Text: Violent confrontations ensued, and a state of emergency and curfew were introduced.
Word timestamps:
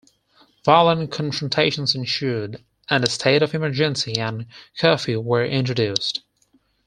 Violent 0.65 1.11
confrontations 1.11 1.93
ensued, 1.93 2.63
and 2.89 3.03
a 3.03 3.07
state 3.11 3.43
of 3.43 3.53
emergency 3.53 4.17
and 4.19 4.47
curfew 4.79 5.19
were 5.19 5.45
introduced. 5.45 6.23